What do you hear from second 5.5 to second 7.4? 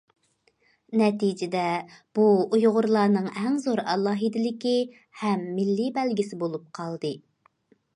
مىللىي بەلگىسى بولۇپ قالدى.